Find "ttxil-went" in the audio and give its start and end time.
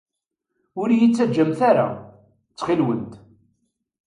2.49-3.13